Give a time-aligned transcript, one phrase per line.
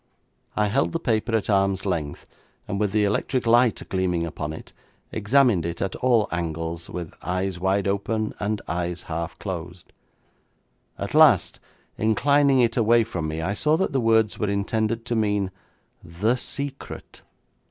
[0.55, 2.25] I held the paper at arm's length,
[2.67, 4.73] and with the electric light gleaming upon it,
[5.11, 9.93] examined it at all angles, with eyes wide open, and eyes half closed.
[10.97, 11.59] At last,
[11.99, 15.51] inclining it away from me, I saw that the words were intended to mean,
[16.03, 17.21] 'The Secret'.